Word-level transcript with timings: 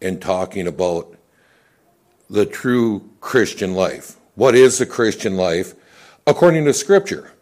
and 0.00 0.20
talking 0.20 0.66
about 0.66 1.16
the 2.28 2.46
true 2.46 3.08
Christian 3.20 3.74
life. 3.74 4.16
What 4.34 4.54
is 4.54 4.78
the 4.78 4.86
Christian 4.86 5.36
life 5.36 5.74
according 6.26 6.64
to 6.66 6.74
Scripture? 6.74 7.32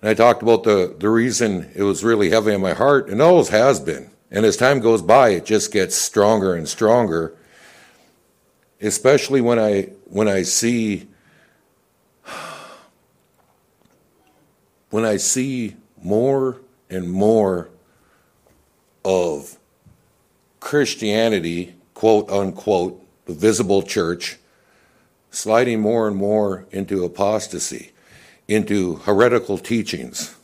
And 0.00 0.10
I 0.10 0.14
talked 0.14 0.42
about 0.42 0.64
the, 0.64 0.94
the 0.98 1.10
reason 1.10 1.70
it 1.74 1.82
was 1.82 2.04
really 2.04 2.30
heavy 2.30 2.54
on 2.54 2.60
my 2.60 2.74
heart, 2.74 3.08
and 3.08 3.20
always 3.20 3.48
has 3.48 3.80
been. 3.80 4.10
And 4.30 4.44
as 4.44 4.56
time 4.56 4.80
goes 4.80 5.02
by, 5.02 5.30
it 5.30 5.44
just 5.44 5.72
gets 5.72 5.96
stronger 5.96 6.54
and 6.54 6.68
stronger. 6.68 7.34
Especially 8.80 9.40
when 9.40 9.58
I 9.58 9.90
when 10.04 10.28
I 10.28 10.42
see 10.42 11.08
when 14.90 15.04
I 15.04 15.16
see 15.16 15.76
more 16.02 16.60
and 16.90 17.10
more 17.10 17.70
of 19.04 19.55
Christianity, 20.66 21.76
quote 21.94 22.28
unquote, 22.28 23.00
the 23.26 23.34
visible 23.34 23.82
church, 23.82 24.36
sliding 25.30 25.80
more 25.80 26.08
and 26.08 26.16
more 26.16 26.66
into 26.72 27.04
apostasy, 27.04 27.92
into 28.48 28.96
heretical 28.96 29.58
teachings, 29.58 30.34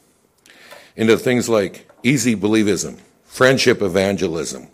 into 0.95 1.17
things 1.17 1.49
like 1.49 1.91
easy 2.05 2.37
believism, 2.37 3.01
friendship 3.25 3.83
evangelism, 3.83 4.69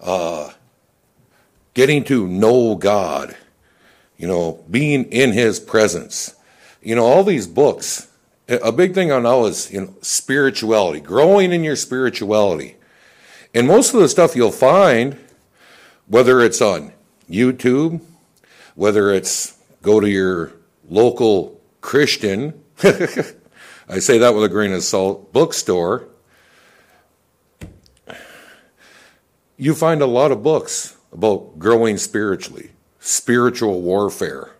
uh, 0.00 0.52
getting 1.74 2.02
to 2.04 2.26
know 2.26 2.74
God, 2.74 3.36
you 4.16 4.26
know, 4.26 4.64
being 4.70 5.04
in 5.12 5.32
His 5.32 5.60
presence. 5.60 6.34
You 6.80 6.94
know, 6.94 7.04
all 7.04 7.24
these 7.24 7.46
books. 7.46 8.08
A 8.48 8.72
big 8.72 8.94
thing 8.94 9.12
I 9.12 9.18
know 9.18 9.44
is 9.44 9.70
you 9.70 9.82
know 9.82 9.94
spirituality, 10.00 11.00
growing 11.00 11.52
in 11.52 11.62
your 11.62 11.76
spirituality, 11.76 12.77
and 13.54 13.66
most 13.66 13.94
of 13.94 14.00
the 14.00 14.08
stuff 14.08 14.36
you'll 14.36 14.52
find, 14.52 15.18
whether 16.06 16.40
it's 16.40 16.60
on 16.60 16.92
YouTube, 17.28 18.00
whether 18.74 19.12
it's 19.12 19.56
go 19.82 20.00
to 20.00 20.08
your 20.08 20.52
local 20.88 21.60
Christian, 21.80 22.62
I 22.82 24.00
say 24.00 24.18
that 24.18 24.34
with 24.34 24.44
a 24.44 24.48
grain 24.48 24.72
of 24.72 24.82
salt, 24.82 25.32
bookstore, 25.32 26.08
you 29.56 29.74
find 29.74 30.00
a 30.02 30.06
lot 30.06 30.30
of 30.30 30.42
books 30.42 30.96
about 31.12 31.58
growing 31.58 31.96
spiritually, 31.96 32.70
spiritual 33.00 33.80
warfare, 33.80 34.50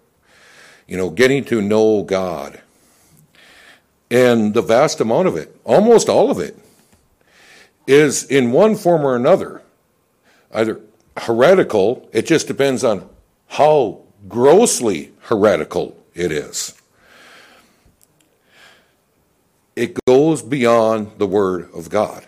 you 0.87 0.97
know, 0.97 1.11
getting 1.11 1.45
to 1.45 1.61
know 1.61 2.03
God. 2.03 2.61
And 4.11 4.55
the 4.55 4.63
vast 4.63 5.01
amount 5.01 5.29
of 5.29 5.37
it, 5.37 5.55
almost 5.65 6.09
all 6.09 6.31
of 6.31 6.41
it, 6.41 6.57
is 7.89 8.25
in 8.25 8.53
one 8.53 8.77
form 8.77 9.05
or 9.05 9.17
another 9.17 9.63
either 10.53 10.81
heretical, 11.17 12.09
it 12.13 12.27
just 12.27 12.47
depends 12.47 12.85
on 12.85 13.09
how 13.49 14.01
grossly 14.29 15.13
heretical 15.23 15.97
it 16.15 16.31
is. 16.31 16.75
It 19.75 19.99
goes 20.07 20.43
beyond 20.43 21.13
the 21.19 21.27
Word 21.27 21.69
of 21.75 21.89
God. 21.89 22.27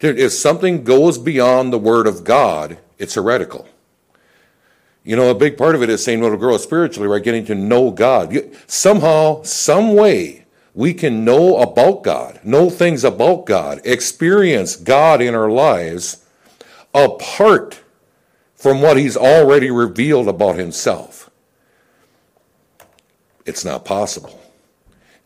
If 0.00 0.32
something 0.32 0.84
goes 0.84 1.18
beyond 1.18 1.72
the 1.72 1.78
Word 1.78 2.06
of 2.06 2.24
God, 2.24 2.78
it's 2.98 3.14
heretical. 3.14 3.68
You 5.04 5.16
know, 5.16 5.30
a 5.30 5.34
big 5.34 5.58
part 5.58 5.74
of 5.74 5.82
it 5.82 5.90
is 5.90 6.02
saying, 6.02 6.20
well, 6.20 6.30
to 6.30 6.36
grow 6.36 6.56
spiritually, 6.56 7.08
right? 7.08 7.22
Getting 7.22 7.44
to 7.46 7.54
know 7.54 7.90
God. 7.90 8.34
Somehow, 8.66 9.42
some 9.42 9.94
way, 9.94 10.39
we 10.74 10.94
can 10.94 11.24
know 11.24 11.58
about 11.58 12.02
God, 12.02 12.40
know 12.44 12.70
things 12.70 13.04
about 13.04 13.46
God, 13.46 13.80
experience 13.84 14.76
God 14.76 15.20
in 15.20 15.34
our 15.34 15.50
lives 15.50 16.24
apart 16.94 17.80
from 18.54 18.80
what 18.80 18.96
He's 18.96 19.16
already 19.16 19.70
revealed 19.70 20.28
about 20.28 20.56
Himself. 20.56 21.30
It's 23.46 23.64
not 23.64 23.84
possible. 23.84 24.40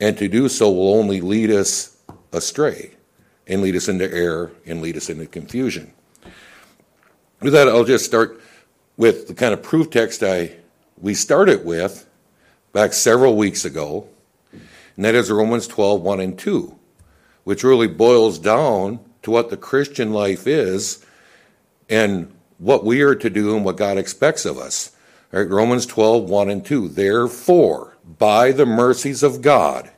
And 0.01 0.17
to 0.19 0.29
do 0.29 0.49
so 0.49 0.71
will 0.71 0.95
only 0.95 1.21
lead 1.21 1.51
us 1.51 1.97
astray 2.33 2.93
and 3.47 3.63
lead 3.63 3.77
us 3.77 3.89
into 3.89 4.13
error 4.13 4.53
and 4.67 4.81
lead 4.81 4.97
us 4.97 5.11
into 5.11 5.27
confusion. 5.27 5.93
With 7.41 7.53
that, 7.53 7.69
I'll 7.69 7.85
just 7.85 8.05
start 8.05 8.41
with 8.97 9.29
the 9.29 9.35
kind 9.35 9.53
of 9.53 9.63
proof 9.63 9.91
text 9.91 10.23
I 10.23 10.57
we 11.01 11.15
started 11.15 11.65
with 11.65 12.09
back 12.73 12.93
several 12.93 13.37
weeks 13.37 13.65
ago, 13.65 14.09
and 14.97 15.05
that 15.05 15.15
is 15.15 15.31
Romans 15.31 15.67
12, 15.67 16.01
1 16.03 16.21
and 16.21 16.39
2, 16.39 16.79
which 17.45 17.65
really 17.65 17.89
boils 17.89 18.39
down 18.39 19.01
to 19.23 19.31
what 19.31 19.51
the 19.51 19.57
Christian 19.57 20.13
life 20.13 20.47
is 20.47 21.05
and 21.89 22.33
what 22.59 22.85
we 22.85 23.03
are 23.03 23.15
to 23.15 23.31
do 23.31 23.57
and 23.57 23.65
what 23.65 23.77
God 23.77 23.99
expects 23.99 24.45
of 24.45 24.59
us. 24.59 24.93
Right, 25.33 25.49
Romans 25.49 25.87
12, 25.87 26.31
1 26.31 26.51
and 26.51 26.65
2. 26.65 26.89
Therefore, 26.89 27.97
by 28.05 28.53
the 28.53 28.67
mercies 28.67 29.25
of 29.25 29.43
God, 29.43 29.91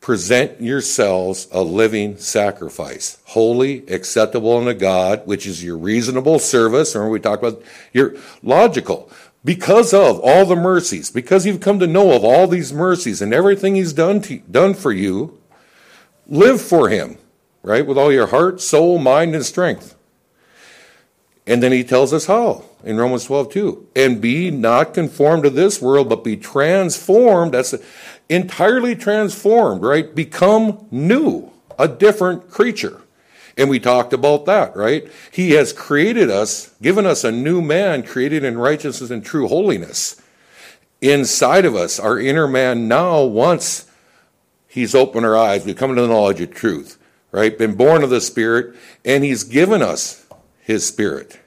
present 0.00 0.60
yourselves 0.60 1.46
a 1.52 1.62
living 1.62 2.16
sacrifice, 2.16 3.18
holy, 3.26 3.86
acceptable 3.88 4.56
unto 4.56 4.74
God, 4.74 5.26
which 5.26 5.46
is 5.46 5.62
your 5.62 5.76
reasonable 5.76 6.38
service. 6.38 6.94
Remember, 6.94 7.12
we 7.12 7.20
talked 7.20 7.44
about 7.44 7.62
your 7.92 8.16
logical. 8.42 9.10
Because 9.44 9.94
of 9.94 10.20
all 10.20 10.44
the 10.44 10.56
mercies, 10.56 11.10
because 11.10 11.46
you've 11.46 11.60
come 11.60 11.78
to 11.78 11.86
know 11.86 12.12
of 12.12 12.24
all 12.24 12.46
these 12.46 12.72
mercies 12.72 13.22
and 13.22 13.32
everything 13.32 13.74
He's 13.74 13.92
done, 13.92 14.20
to, 14.22 14.38
done 14.38 14.74
for 14.74 14.92
you, 14.92 15.38
live 16.26 16.60
for 16.60 16.88
Him, 16.88 17.18
right? 17.62 17.86
With 17.86 17.96
all 17.96 18.12
your 18.12 18.26
heart, 18.28 18.60
soul, 18.60 18.98
mind, 18.98 19.34
and 19.34 19.44
strength. 19.44 19.94
And 21.46 21.62
then 21.62 21.72
he 21.72 21.82
tells 21.82 22.12
us 22.12 22.26
how 22.26 22.64
in 22.84 22.98
Romans 22.98 23.24
12, 23.24 23.50
2. 23.50 23.88
And 23.96 24.20
be 24.20 24.50
not 24.50 24.92
conformed 24.92 25.44
to 25.44 25.50
this 25.50 25.80
world, 25.80 26.08
but 26.10 26.22
be 26.22 26.36
transformed. 26.36 27.52
That's 27.52 27.74
entirely 28.28 28.94
transformed, 28.94 29.82
right? 29.82 30.14
Become 30.14 30.86
new, 30.90 31.50
a 31.78 31.88
different 31.88 32.50
creature. 32.50 33.00
And 33.58 33.68
we 33.68 33.80
talked 33.80 34.12
about 34.12 34.46
that, 34.46 34.76
right? 34.76 35.06
He 35.32 35.50
has 35.50 35.72
created 35.72 36.30
us, 36.30 36.72
given 36.80 37.04
us 37.04 37.24
a 37.24 37.32
new 37.32 37.60
man 37.60 38.04
created 38.04 38.44
in 38.44 38.56
righteousness 38.56 39.10
and 39.10 39.24
true 39.24 39.48
holiness. 39.48 40.22
Inside 41.00 41.64
of 41.64 41.74
us, 41.74 41.98
our 41.98 42.20
inner 42.20 42.46
man 42.46 42.86
now, 42.86 43.24
once 43.24 43.90
he's 44.68 44.94
opened 44.94 45.26
our 45.26 45.36
eyes, 45.36 45.66
We've 45.66 45.76
come 45.76 45.94
to 45.94 46.00
the 46.00 46.06
knowledge 46.06 46.40
of 46.40 46.54
truth, 46.54 46.98
right? 47.32 47.58
Been 47.58 47.74
born 47.74 48.04
of 48.04 48.10
the 48.10 48.20
Spirit, 48.20 48.76
and 49.04 49.24
he's 49.24 49.42
given 49.42 49.82
us 49.82 50.24
his 50.60 50.86
Spirit, 50.86 51.40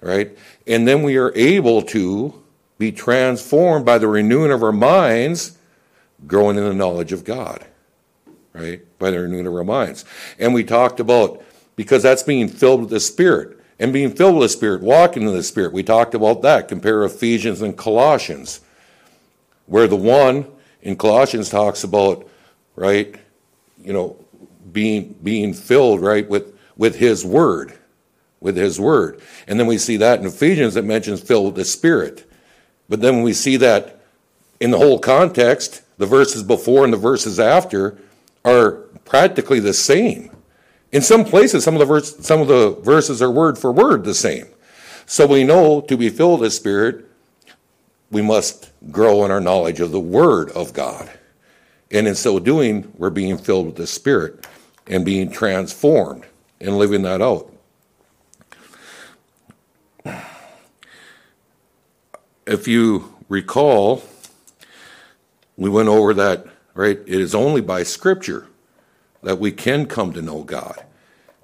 right? 0.00 0.36
And 0.66 0.88
then 0.88 1.02
we 1.02 1.18
are 1.18 1.32
able 1.34 1.82
to 1.82 2.42
be 2.78 2.90
transformed 2.90 3.84
by 3.84 3.98
the 3.98 4.08
renewing 4.08 4.50
of 4.50 4.62
our 4.62 4.72
minds 4.72 5.58
growing 6.26 6.56
in 6.56 6.64
the 6.64 6.74
knowledge 6.74 7.12
of 7.12 7.24
God, 7.24 7.66
right? 8.58 8.98
By 8.98 9.10
the 9.10 9.20
renewing 9.20 9.46
of 9.46 9.54
our 9.54 9.64
minds. 9.64 10.04
And 10.38 10.52
we 10.52 10.64
talked 10.64 11.00
about, 11.00 11.42
because 11.76 12.02
that's 12.02 12.22
being 12.22 12.48
filled 12.48 12.80
with 12.80 12.90
the 12.90 13.00
Spirit, 13.00 13.58
and 13.78 13.92
being 13.92 14.10
filled 14.10 14.34
with 14.34 14.44
the 14.44 14.56
Spirit, 14.56 14.82
walking 14.82 15.22
in 15.22 15.32
the 15.32 15.42
Spirit. 15.42 15.72
We 15.72 15.82
talked 15.82 16.14
about 16.14 16.42
that. 16.42 16.68
Compare 16.68 17.04
Ephesians 17.04 17.62
and 17.62 17.76
Colossians, 17.76 18.60
where 19.66 19.86
the 19.86 19.96
one 19.96 20.46
in 20.82 20.96
Colossians 20.96 21.48
talks 21.48 21.84
about, 21.84 22.28
right, 22.74 23.14
you 23.82 23.92
know, 23.92 24.16
being 24.72 25.14
being 25.22 25.54
filled, 25.54 26.00
right, 26.00 26.28
with 26.28 26.58
with 26.76 26.96
His 26.96 27.24
Word, 27.24 27.72
with 28.40 28.56
His 28.56 28.80
Word. 28.80 29.20
And 29.46 29.58
then 29.58 29.66
we 29.66 29.78
see 29.78 29.96
that 29.98 30.20
in 30.20 30.26
Ephesians 30.26 30.76
it 30.76 30.84
mentions 30.84 31.20
filled 31.20 31.46
with 31.46 31.54
the 31.54 31.64
Spirit. 31.64 32.28
But 32.88 33.00
then 33.00 33.16
when 33.16 33.24
we 33.24 33.32
see 33.32 33.56
that 33.58 34.00
in 34.60 34.70
the 34.70 34.78
whole 34.78 34.98
context, 34.98 35.82
the 35.98 36.06
verses 36.06 36.42
before 36.42 36.84
and 36.84 36.92
the 36.92 36.98
verses 36.98 37.38
after 37.38 37.98
are 38.48 38.72
practically 39.04 39.60
the 39.60 39.74
same. 39.74 40.30
In 40.92 41.02
some 41.02 41.24
places, 41.24 41.64
some 41.64 41.74
of 41.74 41.80
the 41.80 41.86
verse, 41.86 42.16
some 42.24 42.40
of 42.40 42.48
the 42.48 42.70
verses 42.82 43.20
are 43.20 43.30
word 43.30 43.58
for 43.58 43.70
word 43.72 44.04
the 44.04 44.14
same. 44.14 44.46
So 45.06 45.26
we 45.26 45.44
know 45.44 45.80
to 45.82 45.96
be 45.96 46.08
filled 46.08 46.40
with 46.40 46.52
Spirit, 46.52 47.06
we 48.10 48.22
must 48.22 48.70
grow 48.90 49.24
in 49.24 49.30
our 49.30 49.40
knowledge 49.40 49.80
of 49.80 49.90
the 49.90 50.00
Word 50.00 50.50
of 50.50 50.72
God. 50.72 51.10
And 51.90 52.06
in 52.06 52.14
so 52.14 52.38
doing, 52.38 52.92
we're 52.96 53.10
being 53.10 53.38
filled 53.38 53.66
with 53.66 53.76
the 53.76 53.86
Spirit 53.86 54.46
and 54.86 55.04
being 55.04 55.30
transformed 55.30 56.24
and 56.60 56.78
living 56.78 57.02
that 57.02 57.22
out. 57.22 57.52
If 62.46 62.66
you 62.66 63.14
recall, 63.28 64.02
we 65.56 65.68
went 65.68 65.88
over 65.88 66.14
that, 66.14 66.46
right? 66.78 67.00
It 67.06 67.20
is 67.20 67.34
only 67.34 67.60
by 67.60 67.82
Scripture 67.82 68.46
that 69.24 69.40
we 69.40 69.50
can 69.50 69.86
come 69.86 70.12
to 70.12 70.22
know 70.22 70.44
God. 70.44 70.84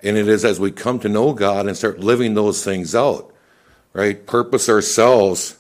And 0.01 0.17
it 0.17 0.29
is 0.29 0.45
as 0.45 0.61
we 0.61 0.71
come 0.71 1.01
to 1.01 1.09
know 1.09 1.33
God 1.33 1.67
and 1.67 1.77
start 1.77 1.99
living 1.99 2.35
those 2.35 2.63
things 2.63 2.95
out, 2.95 3.35
right? 3.93 4.25
Purpose 4.25 4.69
ourselves 4.69 5.57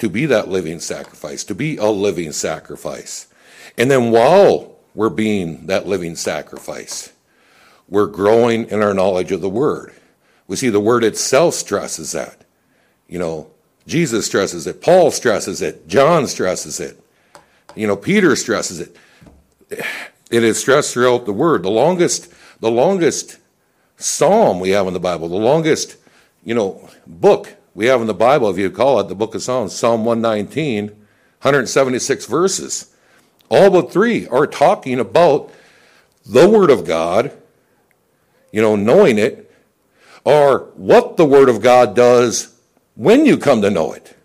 to 0.00 0.08
be 0.08 0.26
that 0.26 0.48
living 0.48 0.80
sacrifice, 0.80 1.44
to 1.44 1.54
be 1.54 1.76
a 1.76 1.86
living 1.86 2.32
sacrifice. 2.32 3.28
And 3.78 3.88
then 3.92 4.10
while 4.10 4.76
we're 4.92 5.08
being 5.08 5.68
that 5.68 5.86
living 5.86 6.16
sacrifice, 6.16 7.12
we're 7.88 8.08
growing 8.08 8.68
in 8.70 8.82
our 8.82 8.92
knowledge 8.92 9.30
of 9.30 9.40
the 9.40 9.48
Word. 9.48 9.94
We 10.48 10.56
see 10.56 10.68
the 10.68 10.80
word 10.80 11.04
itself 11.04 11.54
stresses 11.54 12.10
that. 12.10 12.44
You 13.06 13.20
know, 13.20 13.50
Jesus 13.86 14.26
stresses 14.26 14.66
it, 14.66 14.82
Paul 14.82 15.12
stresses 15.12 15.62
it, 15.62 15.86
John 15.86 16.26
stresses 16.26 16.80
it, 16.80 17.00
you 17.76 17.86
know, 17.86 17.96
Peter 17.96 18.34
stresses 18.34 18.80
it. 18.80 18.96
It 20.30 20.42
is 20.42 20.58
stressed 20.58 20.92
throughout 20.92 21.26
the 21.26 21.32
word. 21.32 21.62
The 21.62 21.70
longest, 21.70 22.32
the 22.60 22.70
longest 22.70 23.38
psalm 23.96 24.58
we 24.60 24.70
have 24.70 24.86
in 24.86 24.94
the 24.94 25.00
Bible, 25.00 25.28
the 25.28 25.36
longest, 25.36 25.96
you 26.44 26.54
know, 26.54 26.88
book 27.06 27.54
we 27.74 27.86
have 27.86 28.00
in 28.00 28.06
the 28.06 28.14
Bible, 28.14 28.50
if 28.50 28.58
you 28.58 28.70
call 28.70 28.98
it 29.00 29.08
the 29.08 29.14
book 29.14 29.34
of 29.34 29.42
Psalms, 29.42 29.74
Psalm 29.74 30.04
119, 30.04 30.88
176 30.88 32.26
verses. 32.26 32.94
All 33.48 33.70
but 33.70 33.92
three 33.92 34.26
are 34.28 34.46
talking 34.46 34.98
about 34.98 35.52
the 36.24 36.48
Word 36.48 36.70
of 36.70 36.84
God, 36.84 37.30
you 38.50 38.60
know, 38.60 38.74
knowing 38.74 39.18
it, 39.18 39.52
or 40.24 40.70
what 40.74 41.16
the 41.16 41.26
Word 41.26 41.48
of 41.48 41.60
God 41.60 41.94
does 41.94 42.56
when 42.94 43.26
you 43.26 43.36
come 43.36 43.62
to 43.62 43.70
know 43.70 43.92
it 43.92 44.16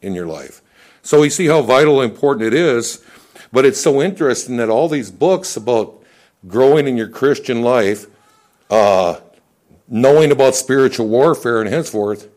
in 0.00 0.14
your 0.14 0.26
life. 0.26 0.60
So 1.04 1.20
we 1.20 1.28
see 1.28 1.46
how 1.46 1.60
vital 1.60 2.00
and 2.00 2.10
important 2.10 2.46
it 2.46 2.54
is, 2.54 3.04
but 3.52 3.66
it's 3.66 3.80
so 3.80 4.00
interesting 4.00 4.56
that 4.56 4.70
all 4.70 4.88
these 4.88 5.10
books 5.10 5.54
about 5.54 6.02
growing 6.48 6.88
in 6.88 6.96
your 6.96 7.08
Christian 7.08 7.60
life, 7.60 8.06
uh, 8.70 9.20
knowing 9.86 10.32
about 10.32 10.54
spiritual 10.54 11.06
warfare 11.06 11.60
and 11.60 11.68
henceforth, 11.68 12.28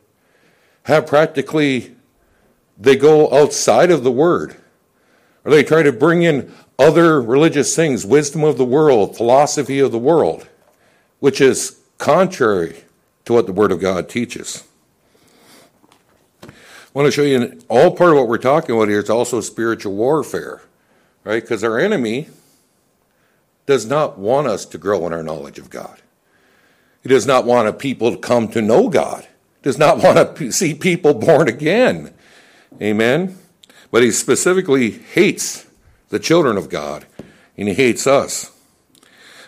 have 0.84 1.08
practically, 1.08 1.96
they 2.78 2.98
go 2.98 3.32
outside 3.34 3.90
of 3.90 4.04
the 4.04 4.12
Word. 4.12 4.58
Or 5.46 5.52
they 5.52 5.64
try 5.64 5.82
to 5.82 5.94
bring 5.94 6.24
in 6.24 6.54
other 6.78 7.22
religious 7.22 7.74
things, 7.74 8.06
wisdom 8.06 8.44
of 8.44 8.58
the 8.58 8.66
world, 8.66 9.16
philosophy 9.16 9.80
of 9.80 9.94
the 9.94 9.98
world, 9.98 10.46
which 11.20 11.40
is 11.40 11.80
contrary 12.00 12.84
to 13.24 13.32
what 13.32 13.46
the 13.46 13.54
Word 13.54 13.72
of 13.72 13.80
God 13.80 14.10
teaches. 14.10 14.67
Want 16.98 17.06
to 17.06 17.12
show 17.12 17.22
you 17.22 17.60
all 17.70 17.92
part 17.92 18.10
of 18.10 18.16
what 18.18 18.28
we're 18.28 18.40
talking 18.40 18.76
about 18.76 18.88
here 18.88 18.98
is 18.98 19.08
also 19.08 19.40
spiritual 19.40 19.94
warfare, 19.94 20.64
right? 21.24 21.44
Because 21.44 21.64
our 21.64 21.78
enemy 21.78 22.28
does 23.68 23.86
not 23.86 24.18
want 24.18 24.48
us 24.48 24.66
to 24.66 24.80
grow 24.80 25.06
in 25.06 25.14
our 25.14 25.22
knowledge 25.22 25.60
of 25.60 25.70
God. 25.70 26.02
He 27.04 27.10
does 27.10 27.28
not 27.28 27.46
want 27.46 27.68
a 27.68 27.74
people 27.74 28.10
to 28.10 28.18
come 28.18 28.48
to 28.48 28.64
know 28.64 28.90
God. 28.90 29.28
Does 29.62 29.78
not 29.78 30.00
want 30.04 30.38
to 30.38 30.52
see 30.52 30.74
people 30.74 31.14
born 31.14 31.48
again. 31.48 32.16
Amen. 32.82 33.38
But 33.92 34.02
he 34.02 34.10
specifically 34.10 34.90
hates 34.90 35.68
the 36.10 36.18
children 36.18 36.58
of 36.58 36.68
God, 36.68 37.06
and 37.56 37.68
he 37.68 37.76
hates 37.76 38.08
us. 38.08 38.52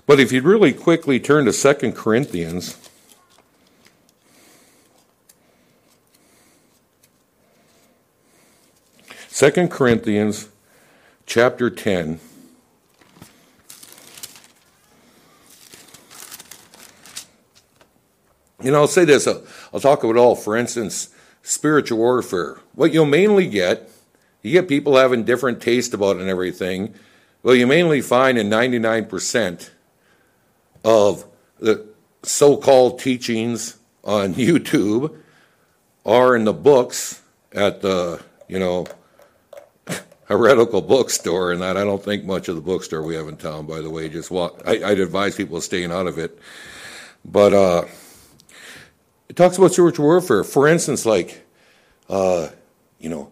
But 0.05 0.19
if 0.19 0.31
you 0.31 0.43
really 0.43 0.71
quickly 0.71 1.19
turn 1.19 1.45
to 1.45 1.51
2 1.51 1.93
Corinthians, 1.93 2.88
Second 9.39 9.71
Corinthians 9.71 10.49
chapter 11.25 11.69
10. 11.69 12.19
You 18.61 18.71
know, 18.71 18.81
I'll 18.81 18.87
say 18.87 19.05
this, 19.05 19.25
I'll, 19.27 19.41
I'll 19.73 19.79
talk 19.79 20.03
about 20.03 20.17
all. 20.17 20.35
For 20.35 20.57
instance, 20.57 21.15
spiritual 21.41 21.99
warfare. 21.99 22.59
What 22.73 22.91
you'll 22.91 23.05
mainly 23.05 23.47
get 23.47 23.89
you 24.41 24.51
get 24.51 24.67
people 24.67 24.97
having 24.97 25.23
different 25.23 25.61
taste 25.61 25.93
about 25.93 26.17
it 26.17 26.19
and 26.19 26.29
everything. 26.29 26.93
Well, 27.41 27.55
you 27.55 27.65
mainly 27.65 28.01
find 28.01 28.37
in 28.37 28.49
99% 28.49 29.69
of 30.83 31.23
the 31.59 31.87
so 32.23 32.57
called 32.57 32.99
teachings 32.99 33.77
on 34.03 34.33
YouTube 34.33 35.15
are 36.05 36.35
in 36.35 36.43
the 36.43 36.51
books 36.51 37.21
at 37.53 37.81
the, 37.81 38.21
you 38.49 38.59
know, 38.59 38.85
heretical 40.29 40.81
bookstore, 40.81 41.51
and 41.51 41.61
that 41.61 41.75
I 41.75 41.83
don't 41.83 42.01
think 42.01 42.23
much 42.23 42.47
of 42.47 42.55
the 42.55 42.61
bookstore 42.61 43.01
we 43.01 43.15
have 43.15 43.27
in 43.27 43.35
town, 43.35 43.65
by 43.65 43.81
the 43.81 43.89
way. 43.89 44.07
Just 44.07 44.31
walk, 44.31 44.61
I, 44.65 44.77
would 44.77 44.99
advise 44.99 45.35
people 45.35 45.59
staying 45.59 45.91
out 45.91 46.07
of 46.07 46.17
it. 46.17 46.39
But 47.25 47.53
uh, 47.53 47.85
it 49.27 49.35
talks 49.35 49.57
about 49.57 49.73
spiritual 49.73 50.05
warfare. 50.05 50.43
For 50.43 50.67
instance, 50.67 51.05
like, 51.05 51.43
uh, 52.09 52.49
you 52.99 53.09
know, 53.09 53.31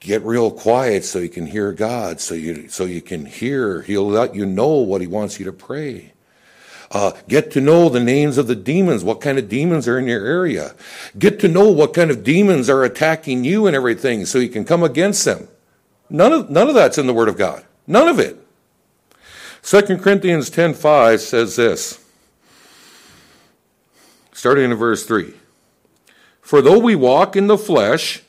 get 0.00 0.22
real 0.22 0.50
quiet 0.50 1.04
so 1.04 1.18
you 1.18 1.28
can 1.28 1.46
hear 1.46 1.72
God, 1.72 2.20
so 2.20 2.34
you 2.34 2.68
so 2.68 2.86
you 2.86 3.02
can 3.02 3.26
hear. 3.26 3.82
He'll 3.82 4.08
let 4.08 4.34
you 4.34 4.46
know 4.46 4.78
what 4.78 5.02
He 5.02 5.06
wants 5.06 5.38
you 5.38 5.44
to 5.44 5.52
pray. 5.52 6.14
Uh, 6.90 7.12
get 7.28 7.50
to 7.50 7.60
know 7.60 7.88
the 7.88 8.00
names 8.00 8.38
of 8.38 8.46
the 8.46 8.54
demons, 8.54 9.02
what 9.02 9.20
kind 9.20 9.38
of 9.38 9.48
demons 9.48 9.88
are 9.88 9.98
in 9.98 10.06
your 10.06 10.24
area. 10.24 10.74
Get 11.18 11.40
to 11.40 11.48
know 11.48 11.68
what 11.68 11.92
kind 11.92 12.10
of 12.10 12.22
demons 12.22 12.70
are 12.70 12.84
attacking 12.84 13.44
you 13.44 13.66
and 13.66 13.76
everything, 13.76 14.24
so 14.24 14.38
you 14.38 14.48
can 14.48 14.64
come 14.64 14.82
against 14.82 15.24
them. 15.24 15.48
None 16.14 16.32
of 16.32 16.48
none 16.48 16.68
of 16.68 16.76
that's 16.76 16.96
in 16.96 17.08
the 17.08 17.12
Word 17.12 17.28
of 17.28 17.36
God. 17.36 17.64
None 17.88 18.06
of 18.06 18.20
it. 18.20 18.38
2 19.62 19.98
Corinthians 19.98 20.48
10:5 20.48 21.20
says 21.20 21.56
this. 21.56 21.98
Starting 24.32 24.70
in 24.70 24.74
verse 24.76 25.04
3. 25.04 25.34
For 26.40 26.62
though 26.62 26.78
we 26.78 26.94
walk 26.94 27.34
in 27.34 27.48
the 27.48 27.58
flesh, 27.58 28.22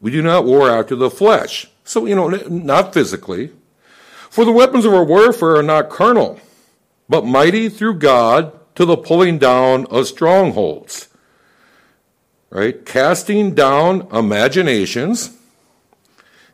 we 0.00 0.10
do 0.10 0.22
not 0.22 0.44
war 0.44 0.68
after 0.68 0.96
the 0.96 1.08
flesh. 1.08 1.70
So, 1.84 2.04
you 2.04 2.16
know, 2.16 2.30
not 2.48 2.92
physically. 2.92 3.52
For 4.28 4.44
the 4.44 4.50
weapons 4.50 4.84
of 4.84 4.92
our 4.92 5.04
warfare 5.04 5.54
are 5.54 5.62
not 5.62 5.88
carnal, 5.88 6.40
but 7.08 7.24
mighty 7.24 7.68
through 7.68 7.98
God 8.00 8.52
to 8.74 8.84
the 8.84 8.96
pulling 8.96 9.38
down 9.38 9.86
of 9.86 10.08
strongholds. 10.08 11.06
Right? 12.48 12.84
Casting 12.84 13.54
down 13.54 14.08
imaginations 14.12 15.36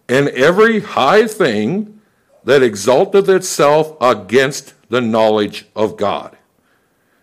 and 0.08 0.28
every 0.28 0.80
high 0.80 1.26
thing 1.26 2.00
that 2.44 2.62
exalteth 2.62 3.28
itself 3.28 3.96
against 4.00 4.74
the 4.88 5.00
knowledge 5.00 5.66
of 5.74 5.96
God, 5.96 6.36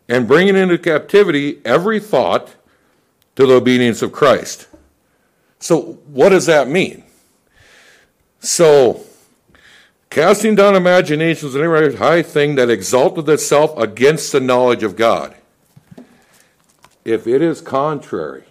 and 0.09 0.27
bringing 0.27 0.55
into 0.55 0.77
captivity 0.77 1.61
every 1.63 1.99
thought 1.99 2.55
to 3.35 3.45
the 3.45 3.53
obedience 3.53 4.01
of 4.01 4.11
Christ. 4.11 4.67
So, 5.59 5.99
what 6.07 6.29
does 6.29 6.45
that 6.47 6.67
mean? 6.67 7.03
So, 8.39 9.05
casting 10.09 10.55
down 10.55 10.75
imaginations 10.75 11.55
and 11.55 11.63
every 11.63 11.95
high 11.95 12.21
thing 12.21 12.55
that 12.55 12.69
exalteth 12.69 13.29
itself 13.29 13.77
against 13.77 14.33
the 14.33 14.41
knowledge 14.41 14.83
of 14.83 14.97
God. 14.97 15.35
If 17.05 17.27
it 17.27 17.41
is 17.41 17.61
contrary 17.61 18.43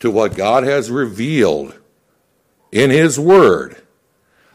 to 0.00 0.10
what 0.10 0.36
God 0.36 0.64
has 0.64 0.90
revealed 0.90 1.74
in 2.74 2.90
His 2.90 3.18
Word 3.18 3.80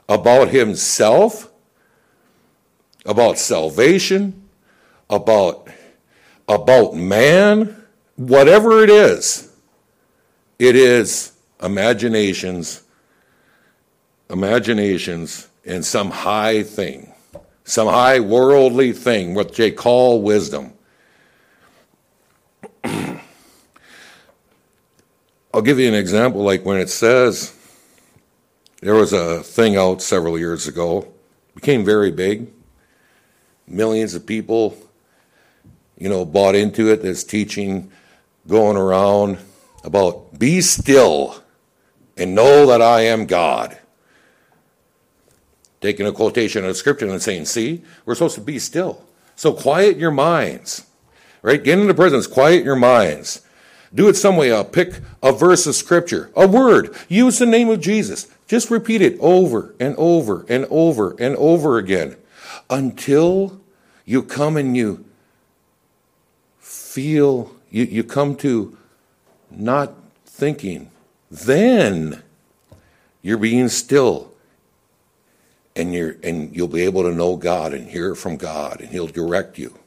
about 0.10 0.50
Himself, 0.50 1.50
about 3.06 3.40
salvation, 3.40 4.50
about, 5.10 5.70
about 6.48 6.96
man, 6.96 7.82
whatever 8.18 8.84
it 8.84 8.90
is, 8.90 9.50
it 10.60 10.76
is 10.76 11.32
imaginations, 11.64 12.84
imaginations, 14.30 15.48
and 15.66 15.86
some 15.86 16.12
high 16.12 16.62
thing, 16.62 17.14
some 17.64 17.88
high 17.88 18.20
worldly 18.20 18.92
thing, 18.92 19.34
what 19.34 19.56
they 19.56 19.72
call 19.72 20.22
wisdom. 20.22 20.74
I'll 22.84 23.22
give 25.64 25.80
you 25.80 25.88
an 25.88 25.94
example 25.94 26.44
like 26.44 26.66
when 26.66 26.82
it 26.82 26.90
says 26.90 27.56
there 28.82 28.96
was 28.96 29.14
a 29.14 29.44
thing 29.44 29.76
out 29.76 30.02
several 30.02 30.40
years 30.40 30.68
ago, 30.68 31.08
became 31.56 31.84
very 31.84 32.12
big. 32.12 32.48
Millions 33.68 34.14
of 34.14 34.26
people, 34.26 34.78
you 35.98 36.10
know, 36.10 36.26
bought 36.26 36.56
into 36.56 36.92
it. 36.92 37.02
This 37.02 37.24
teaching 37.24 37.92
going 38.48 38.78
around 38.78 39.38
about 39.84 40.40
be 40.40 40.62
still 40.62 41.44
and 42.18 42.36
know 42.36 42.66
that 42.68 42.82
I 42.82 43.02
am 43.02 43.26
God. 43.26 43.78
Taking 45.82 46.06
a 46.06 46.12
quotation 46.12 46.66
of 46.66 46.76
scripture 46.76 47.08
and 47.08 47.22
saying, 47.22 47.46
see, 47.46 47.84
we're 48.06 48.16
supposed 48.16 48.36
to 48.36 48.42
be 48.42 48.60
still. 48.60 49.06
So 49.36 49.54
quiet 49.54 49.98
your 49.98 50.12
minds, 50.12 50.86
right? 51.42 51.64
Get 51.64 51.80
into 51.80 51.94
presence, 51.94 52.28
quiet 52.28 52.66
your 52.66 52.76
minds. 52.76 53.42
Do 53.94 54.10
it 54.10 54.16
some 54.16 54.36
way. 54.36 54.52
Uh, 54.52 54.64
pick 54.64 55.00
a 55.24 55.32
verse 55.32 55.66
of 55.66 55.76
scripture, 55.76 56.30
a 56.36 56.48
word. 56.48 56.96
Use 57.08 57.40
the 57.40 57.46
name 57.46 57.70
of 57.70 57.80
Jesus. 57.80 58.28
Just 58.50 58.72
repeat 58.72 59.04
it 59.04 59.16
over 59.20 59.76
and 59.80 59.96
over 60.00 60.44
and 60.50 60.66
over 60.72 61.16
and 61.20 61.36
over 61.36 61.78
again 61.78 62.18
until 62.68 63.62
you 64.06 64.24
come 64.24 64.58
and 64.58 64.76
you 64.76 65.06
feel, 66.58 67.52
you, 67.70 67.84
you 67.84 68.04
come 68.04 68.36
to 68.38 68.76
not 69.52 69.94
thinking, 70.26 70.90
then 71.30 72.24
you're 73.22 73.38
being 73.38 73.70
still 73.70 74.34
and 75.76 75.94
you're 75.94 76.16
and 76.24 76.56
you'll 76.56 76.68
be 76.68 76.82
able 76.82 77.04
to 77.04 77.14
know 77.14 77.36
God 77.36 77.72
and 77.76 77.88
hear 77.88 78.16
from 78.16 78.36
God 78.36 78.82
and 78.82 78.90
he'll 78.90 79.06
direct 79.06 79.60
you. 79.60 79.78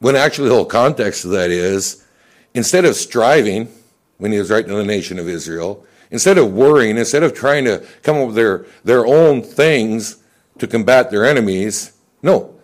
When 0.00 0.16
actually 0.16 0.50
the 0.50 0.54
whole 0.54 0.66
context 0.66 1.24
of 1.24 1.30
that 1.30 1.50
is 1.50 2.04
instead 2.52 2.84
of 2.84 2.94
striving, 2.94 3.72
when 4.18 4.32
he 4.32 4.38
was 4.38 4.50
writing 4.50 4.68
to 4.68 4.76
the 4.76 4.84
nation 4.84 5.18
of 5.18 5.26
Israel, 5.26 5.86
instead 6.12 6.38
of 6.38 6.52
worrying, 6.52 6.98
instead 6.98 7.24
of 7.24 7.34
trying 7.34 7.64
to 7.64 7.84
come 8.02 8.18
up 8.18 8.26
with 8.28 8.36
their, 8.36 8.66
their 8.84 9.04
own 9.04 9.42
things 9.42 10.18
to 10.58 10.68
combat 10.68 11.10
their 11.10 11.24
enemies, 11.24 11.92
no. 12.22 12.54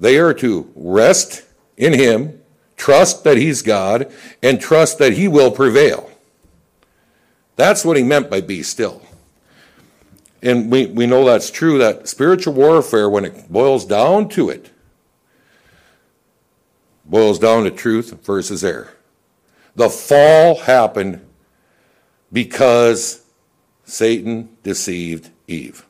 They 0.00 0.18
are 0.18 0.32
to 0.34 0.72
rest 0.74 1.42
in 1.76 1.92
him, 1.92 2.40
trust 2.76 3.24
that 3.24 3.36
he's 3.36 3.60
God, 3.62 4.10
and 4.42 4.60
trust 4.60 4.98
that 4.98 5.14
he 5.14 5.28
will 5.28 5.50
prevail. 5.50 6.10
That's 7.56 7.84
what 7.84 7.96
he 7.96 8.02
meant 8.02 8.30
by 8.30 8.40
be 8.40 8.62
still. 8.62 9.02
And 10.40 10.70
we, 10.70 10.86
we 10.86 11.06
know 11.06 11.24
that's 11.24 11.50
true, 11.50 11.78
that 11.78 12.08
spiritual 12.08 12.54
warfare, 12.54 13.10
when 13.10 13.24
it 13.24 13.50
boils 13.50 13.84
down 13.84 14.28
to 14.30 14.50
it, 14.50 14.70
boils 17.04 17.38
down 17.38 17.64
to 17.64 17.70
truth 17.70 18.24
versus 18.24 18.62
error. 18.62 18.92
The 19.74 19.88
fall 19.88 20.60
happened 20.60 21.24
because 22.34 23.24
Satan 23.84 24.48
deceived 24.64 25.30
Eve 25.46 25.86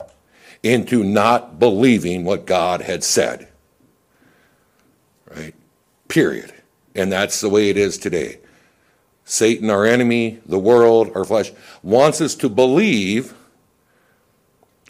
into 0.63 1.03
not 1.03 1.59
believing 1.59 2.23
what 2.23 2.45
God 2.45 2.83
had 2.83 3.03
said. 3.03 3.49
Right? 5.35 5.55
Period. 6.07 6.53
And 6.95 7.11
that's 7.11 7.41
the 7.41 7.49
way 7.49 7.71
it 7.71 7.79
is 7.79 7.97
today. 7.97 8.41
Satan, 9.25 9.71
our 9.71 9.87
enemy, 9.87 10.41
the 10.45 10.59
world, 10.59 11.11
our 11.15 11.25
flesh, 11.25 11.51
wants 11.83 12.21
us 12.21 12.35
to 12.37 12.51
believe 12.51 13.33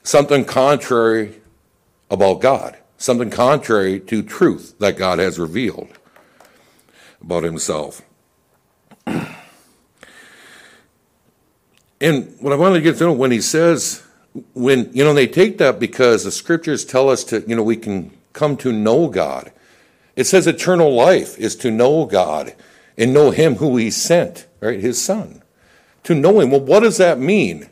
something 0.02 0.44
contrary 0.44 1.40
about 2.10 2.40
God, 2.40 2.76
something 2.98 3.30
contrary 3.30 4.00
to 4.00 4.24
truth 4.24 4.74
that 4.80 4.98
God 4.98 5.20
has 5.20 5.38
revealed 5.38 5.88
about 7.22 7.44
himself. 7.44 8.02
And 12.04 12.36
what 12.38 12.52
I 12.52 12.56
wanted 12.56 12.74
to 12.74 12.80
get 12.82 12.98
to 12.98 13.04
know 13.04 13.14
when 13.14 13.30
he 13.30 13.40
says, 13.40 14.02
when, 14.52 14.90
you 14.92 15.02
know, 15.02 15.14
they 15.14 15.26
take 15.26 15.56
that 15.56 15.80
because 15.80 16.22
the 16.22 16.30
scriptures 16.30 16.84
tell 16.84 17.08
us 17.08 17.24
to, 17.24 17.42
you 17.48 17.56
know, 17.56 17.62
we 17.62 17.78
can 17.78 18.10
come 18.34 18.58
to 18.58 18.72
know 18.72 19.08
God. 19.08 19.50
It 20.14 20.24
says 20.24 20.46
eternal 20.46 20.92
life 20.92 21.38
is 21.38 21.56
to 21.56 21.70
know 21.70 22.04
God 22.04 22.54
and 22.98 23.14
know 23.14 23.30
him 23.30 23.54
who 23.54 23.78
he 23.78 23.90
sent, 23.90 24.46
right? 24.60 24.78
His 24.78 25.00
son. 25.00 25.42
To 26.02 26.14
know 26.14 26.40
him. 26.40 26.50
Well, 26.50 26.60
what 26.60 26.80
does 26.80 26.98
that 26.98 27.18
mean? 27.18 27.70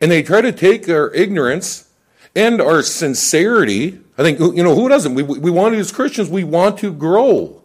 And 0.00 0.10
they 0.10 0.22
try 0.22 0.40
to 0.40 0.50
take 0.50 0.88
our 0.88 1.12
ignorance 1.12 1.90
and 2.34 2.62
our 2.62 2.80
sincerity. 2.80 4.00
I 4.16 4.22
think, 4.22 4.38
you 4.38 4.62
know, 4.62 4.74
who 4.74 4.88
doesn't? 4.88 5.14
We, 5.14 5.22
we 5.22 5.50
want 5.50 5.74
to, 5.74 5.78
as 5.78 5.92
Christians, 5.92 6.30
we 6.30 6.42
want 6.42 6.78
to 6.78 6.90
grow. 6.90 7.62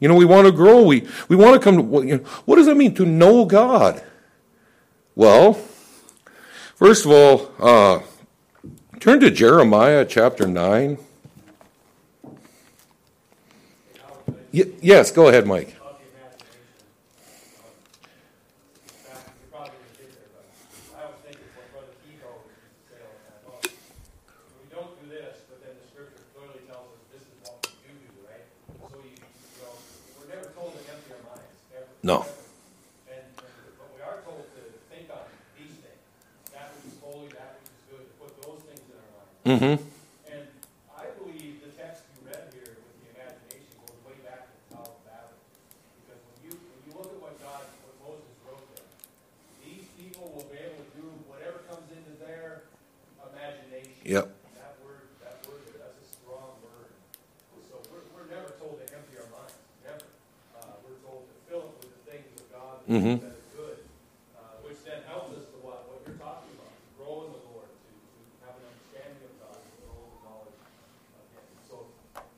You 0.00 0.08
know, 0.08 0.16
we 0.16 0.26
want 0.26 0.48
to 0.48 0.52
grow. 0.52 0.82
We, 0.82 1.08
we 1.28 1.36
want 1.36 1.54
to 1.54 1.64
come 1.64 1.76
to, 1.78 2.06
you 2.06 2.16
know, 2.18 2.24
what 2.44 2.56
does 2.56 2.66
that 2.66 2.76
mean 2.76 2.94
to 2.96 3.06
know 3.06 3.46
God? 3.46 4.04
Well, 5.20 5.52
first 6.76 7.04
of 7.04 7.10
all, 7.10 7.52
uh, 7.58 8.00
turn 9.00 9.20
to 9.20 9.30
Jeremiah 9.30 10.06
chapter 10.06 10.46
9. 10.46 10.96
Y- 14.50 14.72
yes, 14.80 15.10
go 15.10 15.28
ahead, 15.28 15.46
Mike. 15.46 15.76
No. 32.02 32.24
And, 33.12 33.20
and, 33.20 33.24
but 33.78 33.94
we 33.94 34.00
are 34.00 34.24
told 34.24 34.42
to 34.56 34.62
think 34.88 35.10
on 35.12 35.20
these 35.52 35.76
things, 35.84 36.00
that 36.50 36.72
which 36.72 36.94
is 36.94 36.98
holy, 36.98 37.28
that 37.28 37.60
which 37.60 37.68
is 37.68 37.80
good, 37.92 38.04
to 38.08 38.14
put 38.16 38.32
those 38.40 38.64
things 38.64 38.80
in 38.88 38.96
our 38.96 39.12
mind. 39.20 39.29
Mm-hmm. 39.46 39.80
And 40.28 40.44
I 40.92 41.04
believe 41.16 41.64
the 41.64 41.72
text 41.72 42.04
you 42.12 42.28
read 42.28 42.52
here 42.52 42.76
with 42.76 42.94
the 43.00 43.06
imagination 43.16 43.72
goes 43.80 43.96
way 44.04 44.16
back 44.20 44.46
to 44.46 44.52
the 44.52 44.64
Tower 44.76 44.92
of 44.92 45.00
Babel. 45.08 45.36
Because 46.04 46.20
when 46.28 46.36
you, 46.44 46.52
when 46.60 46.80
you 46.84 46.92
look 46.92 47.08
at 47.08 47.18
what 47.24 47.34
God, 47.40 47.64
what 47.88 47.96
Moses 48.04 48.28
wrote 48.44 48.60
there, 48.76 48.84
these 49.64 49.88
people 49.96 50.28
will 50.36 50.48
be 50.52 50.60
able 50.60 50.84
to 50.84 50.90
do 50.92 51.06
whatever 51.24 51.64
comes 51.72 51.88
into 51.88 52.12
their 52.20 52.68
imagination. 53.24 53.96
Yep. 54.04 54.28
That 54.60 54.76
word, 54.84 55.08
that 55.24 55.40
word, 55.48 55.60
there, 55.72 55.80
that's 55.88 55.98
a 56.04 56.08
strong 56.20 56.60
word. 56.60 56.92
So 57.72 57.80
we're, 57.88 58.04
we're 58.12 58.28
never 58.28 58.52
told 58.60 58.76
to 58.76 58.86
empty 58.92 59.16
our 59.16 59.28
minds, 59.32 59.56
never. 59.88 60.04
Uh, 60.60 60.76
we're 60.84 61.00
told 61.00 61.24
to 61.32 61.34
fill 61.48 61.64
it 61.72 61.74
with 61.80 61.90
the 61.96 62.02
things 62.12 62.28
of 62.36 62.44
God 62.52 62.84
that 62.84 62.92
Mhm. 62.92 63.16
are 63.24 63.40
good, 63.56 63.78
uh, 64.36 64.60
which 64.68 64.84
then 64.84 65.00
helps 65.08 65.32
us 65.32 65.48
to 65.48 65.56
what, 65.64 65.88
what 65.88 66.04
you're 66.04 66.20
talking 66.20 66.52
about, 66.60 66.68
to 66.76 66.84
grow 67.00 67.24
in 67.24 67.30
the 67.32 67.42
Lord, 67.48 67.68
to, 67.72 67.88
to 67.88 68.20
have 68.44 68.54
an 68.60 68.64
understanding 68.68 69.22
of 69.24 69.32
God, 69.40 69.56
to 69.56 69.70
grow 69.80 69.96
in 70.00 70.18
knowledge 70.26 70.58
of 71.16 71.24
Him. 71.32 71.44
So, 71.70 71.76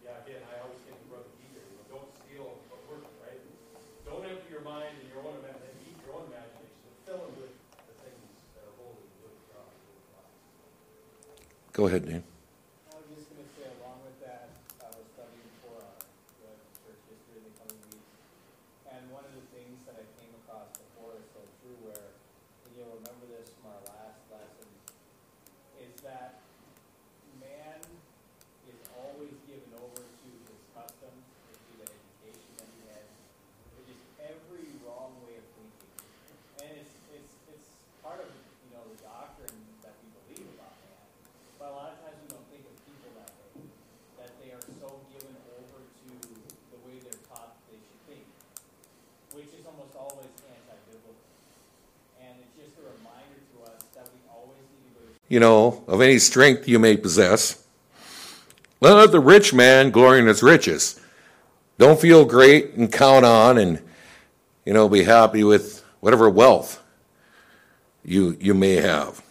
yeah, 0.04 0.20
again, 0.22 0.42
I 0.46 0.60
always 0.62 0.78
think 0.84 0.98
of 1.00 1.06
Brother 1.08 1.32
Peter, 1.40 1.62
you 1.64 1.74
know, 1.80 1.86
don't 1.98 2.10
steal 2.22 2.48
but 2.68 2.80
work, 2.90 3.04
right? 3.24 3.40
Don't 4.04 4.24
empty 4.28 4.48
your 4.52 4.62
mind 4.66 4.92
and 5.00 5.08
your 5.08 5.24
own 5.24 5.40
imagination, 5.40 5.80
eat 5.88 5.96
your 6.04 6.14
own 6.20 6.28
imagination, 6.28 6.76
but 6.84 6.94
fill 7.08 7.20
it 7.26 7.32
with 7.40 7.54
the 7.88 7.94
things 8.04 8.22
that 8.54 8.62
are 8.68 8.74
holy, 8.76 9.06
good 9.24 9.32
of 9.32 9.44
God, 9.56 9.66
good 9.72 9.96
of 9.98 10.06
God. 10.12 10.26
Go 11.72 11.88
ahead, 11.88 12.04
Dan. 12.04 12.20
I 12.92 13.00
was 13.00 13.08
just 13.16 13.32
gonna 13.32 13.48
say, 13.56 13.64
along 13.80 14.04
with 14.04 14.20
that, 14.20 14.52
I 14.76 14.92
was 14.92 15.08
studying 15.16 15.52
for, 15.64 15.80
uh, 15.80 16.04
the 16.44 16.52
church 16.84 17.00
history 17.08 17.40
in 17.40 17.48
the 17.48 17.54
coming 17.64 17.80
weeks. 17.88 18.12
And 18.92 19.08
one 19.08 19.24
of 19.24 19.32
the 19.32 19.46
things 19.56 19.80
that 19.88 19.96
I 19.96 20.04
came 20.20 20.36
across 20.44 20.68
before 20.76 21.16
is 21.16 21.24
so 21.32 21.40
true 21.64 21.72
where, 21.88 22.12
and 22.12 22.70
you'll 22.76 22.92
remember 23.00 23.24
this 23.32 23.56
from 23.56 23.72
our 23.72 23.82
last 23.88 24.20
lesson, 24.28 24.68
is 25.80 25.96
that 26.04 26.44
man 27.40 27.80
is 28.68 28.78
always 28.92 29.32
given 29.48 29.72
over 29.80 30.04
to 30.04 30.28
his 30.28 30.60
customs, 30.76 31.24
to 31.24 31.72
the 31.80 31.88
education 31.88 32.52
that 32.60 32.68
he 32.68 32.80
has, 32.92 33.08
which 33.80 33.88
is 33.96 34.00
every 34.20 34.76
wrong 34.84 35.16
way 35.24 35.40
of 35.40 35.46
thinking. 35.56 35.88
And 36.68 36.84
it's, 36.84 37.00
it's, 37.16 37.32
it's 37.48 37.68
part 38.04 38.20
of, 38.20 38.28
you 38.28 38.76
know, 38.76 38.84
the 38.92 39.00
doctrine 39.08 39.56
that 39.80 39.96
we 40.04 40.12
believe 40.20 40.52
about 40.52 40.76
man. 40.84 41.00
But 41.58 41.70
a 41.70 41.74
lot 41.78 41.90
of 41.94 41.98
times 42.02 42.18
we 42.18 42.26
don't 42.26 42.48
think 42.50 42.66
of 42.66 42.74
people 42.82 43.10
that 43.22 43.30
way, 43.38 43.62
that 44.18 44.34
they 44.42 44.50
are 44.50 44.66
so 44.82 44.98
given 45.14 45.30
over 45.54 45.78
to 45.78 46.10
the 46.74 46.78
way 46.82 46.98
they're 47.06 47.22
taught 47.30 47.54
they 47.70 47.78
should 47.78 48.02
think, 48.10 48.26
which 49.30 49.54
is 49.54 49.62
almost 49.96 50.14
always 50.14 50.28
anti-biblical. 50.48 51.14
And 52.20 52.34
it's 52.40 52.56
just 52.56 52.78
a 52.78 52.82
reminder 52.82 53.40
to 53.54 53.72
us 53.72 53.82
that 53.94 54.08
we 54.12 54.20
always 54.30 54.62
need 54.72 54.94
to 54.94 55.00
go 55.00 55.12
You 55.28 55.40
know, 55.40 55.84
of 55.86 56.00
any 56.00 56.18
strength 56.18 56.68
you 56.68 56.78
may 56.78 56.96
possess. 56.96 57.64
Let 58.80 58.94
not 58.94 59.12
the 59.12 59.20
rich 59.20 59.54
man 59.54 59.90
glory 59.90 60.18
in 60.18 60.26
his 60.26 60.42
riches. 60.42 60.98
Don't 61.78 62.00
feel 62.00 62.24
great 62.24 62.74
and 62.74 62.92
count 62.92 63.24
on 63.24 63.58
and, 63.58 63.80
you 64.64 64.72
know, 64.72 64.88
be 64.88 65.04
happy 65.04 65.44
with 65.44 65.84
whatever 66.00 66.28
wealth 66.28 66.82
you, 68.04 68.36
you 68.40 68.54
may 68.54 68.74
have. 68.74 69.22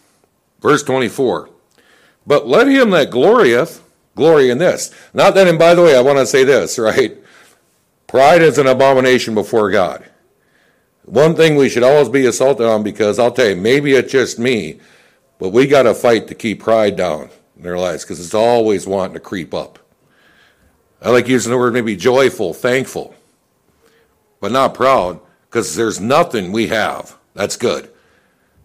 Verse 0.60 0.82
24. 0.82 1.50
But 2.26 2.46
let 2.46 2.68
him 2.68 2.90
that 2.90 3.10
glorieth 3.10 3.82
glory 4.14 4.50
in 4.50 4.58
this. 4.58 4.90
Not 5.12 5.34
that, 5.34 5.48
and 5.48 5.58
by 5.58 5.74
the 5.74 5.82
way, 5.82 5.96
I 5.96 6.00
want 6.00 6.18
to 6.18 6.26
say 6.26 6.44
this, 6.44 6.78
right? 6.78 7.16
Pride 8.06 8.42
is 8.42 8.58
an 8.58 8.66
abomination 8.66 9.34
before 9.34 9.70
God. 9.70 10.08
One 11.04 11.34
thing 11.34 11.56
we 11.56 11.68
should 11.68 11.82
always 11.82 12.08
be 12.08 12.26
assaulted 12.26 12.66
on 12.66 12.82
because 12.82 13.18
I'll 13.18 13.32
tell 13.32 13.50
you, 13.50 13.56
maybe 13.56 13.94
it's 13.94 14.12
just 14.12 14.38
me, 14.38 14.80
but 15.38 15.48
we 15.48 15.66
got 15.66 15.82
to 15.82 15.94
fight 15.94 16.28
to 16.28 16.34
keep 16.34 16.60
pride 16.60 16.96
down 16.96 17.30
in 17.56 17.62
their 17.62 17.78
lives 17.78 18.04
because 18.04 18.20
it's 18.20 18.34
always 18.34 18.86
wanting 18.86 19.14
to 19.14 19.20
creep 19.20 19.52
up. 19.52 19.78
I 21.00 21.10
like 21.10 21.26
using 21.26 21.50
the 21.50 21.58
word 21.58 21.72
maybe 21.72 21.96
joyful, 21.96 22.54
thankful, 22.54 23.14
but 24.40 24.52
not 24.52 24.74
proud 24.74 25.20
because 25.50 25.74
there's 25.74 26.00
nothing 26.00 26.52
we 26.52 26.68
have 26.68 27.16
that's 27.34 27.56
good 27.56 27.90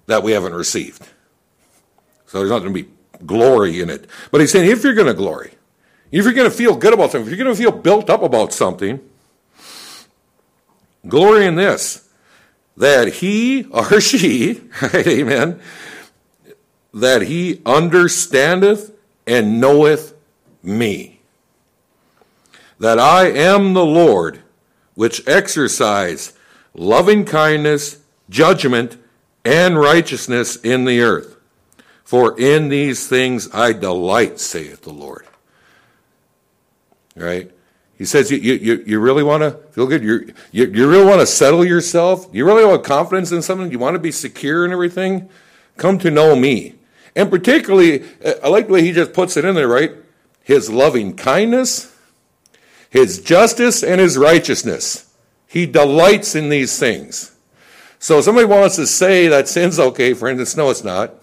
that 0.05 0.21
we 0.21 0.33
haven't 0.33 0.53
received. 0.53 1.01
So 2.27 2.37
there's 2.37 2.51
not 2.51 2.59
going 2.59 2.73
to 2.73 2.83
be 2.83 2.89
glory 3.25 3.81
in 3.81 3.89
it. 3.89 4.07
But 4.29 4.41
he's 4.41 4.51
saying 4.51 4.69
if 4.69 4.83
you're 4.83 4.93
going 4.93 5.07
to 5.07 5.13
glory, 5.15 5.53
if 6.11 6.23
you're 6.23 6.33
going 6.33 6.49
to 6.49 6.55
feel 6.55 6.75
good 6.75 6.93
about 6.93 7.11
something, 7.11 7.31
if 7.31 7.35
you're 7.35 7.43
going 7.43 7.55
to 7.55 7.61
feel 7.61 7.71
built 7.71 8.09
up 8.09 8.21
about 8.21 8.53
something, 8.53 8.99
glory 11.07 11.47
in 11.47 11.55
this 11.55 12.06
that 12.77 13.15
he 13.15 13.65
or 13.65 13.99
she, 13.99 14.61
right, 14.81 15.07
amen, 15.07 15.59
that 16.93 17.23
he 17.23 17.61
understandeth 17.65 18.93
and 19.25 19.59
knoweth 19.59 20.13
me. 20.63 21.19
That 22.79 22.99
I 22.99 23.31
am 23.31 23.73
the 23.73 23.85
Lord, 23.85 24.41
which 24.93 25.27
exercise 25.27 26.33
loving 26.73 27.25
kindness, 27.25 27.97
judgment, 28.29 28.97
and 29.43 29.79
righteousness 29.79 30.55
in 30.57 30.85
the 30.85 31.01
earth. 31.01 31.35
For 32.03 32.39
in 32.39 32.69
these 32.69 33.07
things 33.07 33.49
I 33.53 33.73
delight, 33.73 34.39
saith 34.39 34.83
the 34.83 34.93
Lord. 34.93 35.25
Right? 37.15 37.51
He 37.97 38.05
says, 38.05 38.29
you, 38.29 38.37
you, 38.37 38.83
you 38.85 38.99
really 38.99 39.23
want 39.23 39.41
to 39.41 39.51
feel 39.71 39.87
good? 39.87 40.03
You're, 40.03 40.23
you, 40.51 40.67
you 40.67 40.87
really 40.87 41.05
want 41.05 41.19
to 41.19 41.25
settle 41.25 41.65
yourself? 41.65 42.27
You 42.31 42.45
really 42.45 42.63
want 42.63 42.83
confidence 42.83 43.31
in 43.31 43.41
something? 43.41 43.71
You 43.71 43.79
want 43.79 43.95
to 43.95 43.99
be 43.99 44.11
secure 44.11 44.63
and 44.63 44.71
everything? 44.71 45.29
Come 45.77 45.97
to 45.99 46.11
know 46.11 46.35
me. 46.35 46.75
And 47.15 47.31
particularly, 47.31 48.03
uh, 48.23 48.33
I 48.43 48.49
like 48.49 48.67
the 48.67 48.73
way 48.73 48.83
he 48.83 48.91
just 48.91 49.13
puts 49.13 49.35
it 49.35 49.45
in 49.45 49.55
there, 49.55 49.67
right? 49.67 49.93
His 50.43 50.69
loving 50.69 51.15
kindness, 51.15 51.95
his 52.91 53.19
justice, 53.19 53.83
and 53.83 53.99
his 53.99 54.15
righteousness. 54.15 55.11
He 55.47 55.65
delights 55.65 56.35
in 56.35 56.49
these 56.49 56.77
things. 56.77 57.35
So 57.97 58.21
somebody 58.21 58.45
wants 58.45 58.75
to 58.75 58.85
say 58.85 59.27
that 59.27 59.47
sin's 59.47 59.79
okay, 59.79 60.13
for 60.13 60.27
instance, 60.27 60.55
no, 60.55 60.69
it's 60.69 60.83
not. 60.83 61.15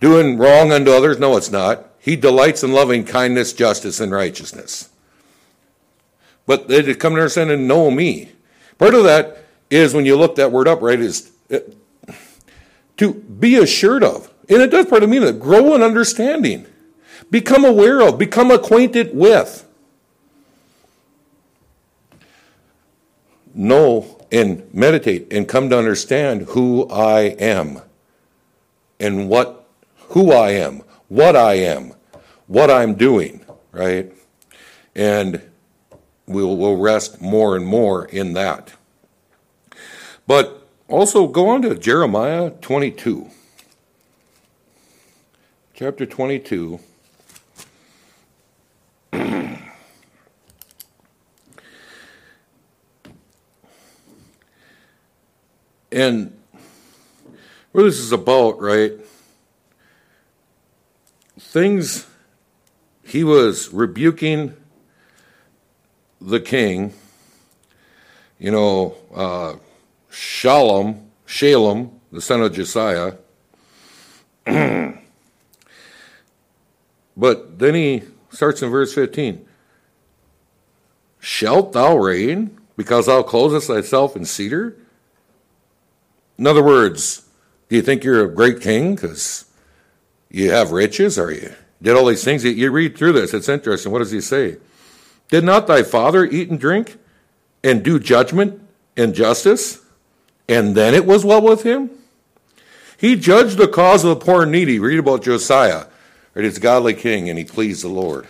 Doing 0.00 0.36
wrong 0.36 0.72
unto 0.72 0.90
others, 0.90 1.20
no, 1.20 1.36
it's 1.36 1.52
not. 1.52 1.86
He 2.00 2.16
delights 2.16 2.64
in 2.64 2.72
loving 2.72 3.04
kindness, 3.04 3.52
justice, 3.52 4.00
and 4.00 4.10
righteousness. 4.10 4.88
But 6.46 6.68
they 6.68 6.82
come 6.94 7.14
to 7.14 7.20
understand 7.20 7.50
and 7.50 7.68
know 7.68 7.90
me. 7.90 8.32
Part 8.78 8.94
of 8.94 9.04
that 9.04 9.44
is 9.70 9.94
when 9.94 10.04
you 10.04 10.16
look 10.16 10.36
that 10.36 10.52
word 10.52 10.68
up, 10.68 10.82
right, 10.82 10.98
is 10.98 11.30
uh, 11.50 11.60
to 12.96 13.14
be 13.14 13.56
assured 13.56 14.02
of. 14.02 14.32
And 14.48 14.60
it 14.60 14.70
does 14.70 14.86
part 14.86 15.02
of 15.02 15.08
mean 15.08 15.22
that 15.22 15.38
grow 15.38 15.74
in 15.74 15.82
understanding, 15.82 16.66
become 17.30 17.64
aware 17.64 18.00
of, 18.00 18.18
become 18.18 18.50
acquainted 18.50 19.14
with. 19.14 19.66
Know 23.54 24.18
and 24.32 24.66
meditate 24.74 25.32
and 25.32 25.46
come 25.46 25.70
to 25.70 25.78
understand 25.78 26.42
who 26.48 26.88
I 26.88 27.20
am 27.20 27.82
and 28.98 29.28
what 29.28 29.68
who 30.08 30.32
I 30.32 30.50
am, 30.50 30.82
what 31.08 31.36
I 31.36 31.54
am, 31.54 31.94
what 32.46 32.70
I'm 32.70 32.94
doing, 32.94 33.44
right? 33.72 34.12
And 34.94 35.42
we'll, 36.26 36.56
we'll 36.56 36.76
rest 36.76 37.20
more 37.20 37.56
and 37.56 37.66
more 37.66 38.06
in 38.06 38.32
that. 38.34 38.72
But 40.26 40.66
also 40.88 41.26
go 41.26 41.48
on 41.48 41.62
to 41.62 41.74
Jeremiah 41.76 42.50
22. 42.50 43.30
Chapter 45.74 46.06
22. 46.06 46.78
and 55.92 56.38
what 57.72 57.82
this 57.82 57.98
is 57.98 58.12
about, 58.12 58.60
right? 58.60 58.92
Things 61.38 62.06
he 63.04 63.24
was 63.24 63.72
rebuking 63.72 64.56
the 66.24 66.40
king, 66.40 66.92
you 68.38 68.50
know, 68.50 68.96
uh, 69.14 69.56
Shalom, 70.10 71.10
Shalem, 71.26 71.90
the 72.10 72.20
son 72.20 72.42
of 72.42 72.52
Josiah. 72.52 73.14
but 77.16 77.58
then 77.58 77.74
he 77.74 78.02
starts 78.30 78.62
in 78.62 78.70
verse 78.70 78.94
15 78.94 79.46
Shalt 81.20 81.72
thou 81.72 81.96
reign 81.96 82.58
because 82.76 83.06
thou 83.06 83.22
closest 83.22 83.68
thyself 83.68 84.16
in 84.16 84.24
cedar? 84.24 84.76
In 86.36 86.46
other 86.46 86.62
words, 86.62 87.28
do 87.68 87.76
you 87.76 87.82
think 87.82 88.04
you're 88.04 88.24
a 88.24 88.34
great 88.34 88.60
king 88.60 88.96
because 88.96 89.44
you 90.30 90.50
have 90.50 90.72
riches 90.72 91.18
or 91.18 91.30
you 91.30 91.54
did 91.80 91.96
all 91.96 92.06
these 92.06 92.24
things? 92.24 92.44
You 92.44 92.70
read 92.70 92.98
through 92.98 93.12
this, 93.12 93.32
it's 93.32 93.48
interesting. 93.48 93.92
What 93.92 94.00
does 94.00 94.10
he 94.10 94.20
say? 94.20 94.56
Did 95.32 95.44
not 95.44 95.66
thy 95.66 95.82
father 95.82 96.26
eat 96.26 96.50
and 96.50 96.60
drink 96.60 96.98
and 97.64 97.82
do 97.82 97.98
judgment 97.98 98.60
and 98.98 99.14
justice? 99.14 99.80
And 100.46 100.74
then 100.74 100.92
it 100.92 101.06
was 101.06 101.24
well 101.24 101.40
with 101.40 101.62
him? 101.62 101.88
He 102.98 103.16
judged 103.16 103.56
the 103.56 103.66
cause 103.66 104.04
of 104.04 104.10
the 104.10 104.22
poor 104.26 104.42
and 104.42 104.52
needy. 104.52 104.78
Read 104.78 104.98
about 104.98 105.22
Josiah, 105.22 105.86
right? 106.34 106.44
He's 106.44 106.58
a 106.58 106.60
godly 106.60 106.92
king 106.92 107.30
and 107.30 107.38
he 107.38 107.46
pleased 107.46 107.82
the 107.82 107.88
Lord. 107.88 108.26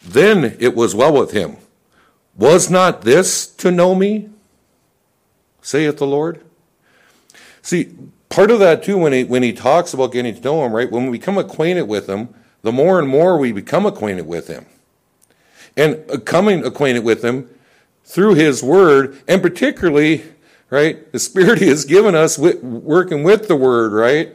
Then 0.00 0.56
it 0.60 0.76
was 0.76 0.94
well 0.94 1.12
with 1.12 1.32
him. 1.32 1.56
Was 2.36 2.70
not 2.70 3.02
this 3.02 3.44
to 3.44 3.72
know 3.72 3.96
me? 3.96 4.30
saith 5.60 5.96
the 5.96 6.06
Lord. 6.06 6.40
See, 7.62 7.96
part 8.28 8.52
of 8.52 8.60
that 8.60 8.84
too, 8.84 8.96
when 8.96 9.12
he 9.12 9.24
when 9.24 9.42
he 9.42 9.52
talks 9.52 9.92
about 9.92 10.12
getting 10.12 10.36
to 10.36 10.40
know 10.40 10.64
him, 10.64 10.72
right? 10.72 10.88
When 10.88 11.10
we 11.10 11.18
become 11.18 11.36
acquainted 11.36 11.88
with 11.88 12.08
him, 12.08 12.32
the 12.62 12.70
more 12.70 13.00
and 13.00 13.08
more 13.08 13.36
we 13.36 13.50
become 13.50 13.86
acquainted 13.86 14.28
with 14.28 14.46
him 14.46 14.66
and 15.76 16.24
coming 16.24 16.64
acquainted 16.64 17.04
with 17.04 17.24
him 17.24 17.48
through 18.04 18.34
his 18.34 18.62
word, 18.62 19.20
and 19.26 19.42
particularly, 19.42 20.24
right, 20.70 21.10
the 21.12 21.18
Spirit 21.18 21.58
he 21.58 21.68
has 21.68 21.84
given 21.84 22.14
us 22.14 22.38
with, 22.38 22.62
working 22.62 23.22
with 23.22 23.48
the 23.48 23.56
word, 23.56 23.92
right? 23.92 24.32